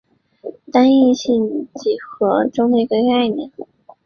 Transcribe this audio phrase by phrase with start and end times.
[0.71, 3.51] 单应性是几何中的一个概念。